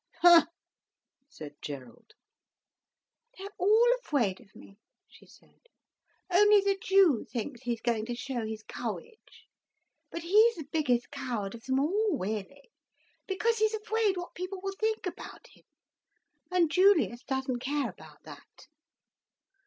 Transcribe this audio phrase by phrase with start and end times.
[0.25, 0.47] "H'm!"
[1.29, 2.13] said Gerald.
[3.37, 5.67] "They're all afwaid of me," she said.
[6.27, 9.45] "Only the Jew thinks he's going to show his courage.
[10.09, 12.71] But he's the biggest coward of them all, really,
[13.27, 18.67] because he's afwaid what people will think about him—and Julius doesn't care about that."